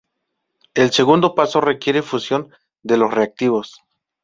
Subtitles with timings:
[0.73, 2.49] El segundo paso requiere fusión
[2.81, 3.83] de los reactivos.